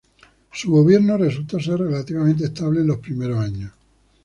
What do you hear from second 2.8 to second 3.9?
en los primeros años.